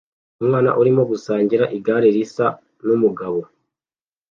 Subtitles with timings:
[0.41, 2.45] Umwana arimo gusangira igare risa
[2.85, 3.39] numugabo